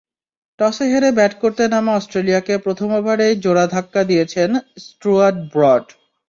[0.59, 4.49] টসে হেরে ব্যাট করতে নামা অস্ট্রেলিয়াকে প্রথম ওভারেই জোড়া ধাক্কা দিয়েছেন
[4.85, 5.85] স্টুয়ার্ট ব্রড।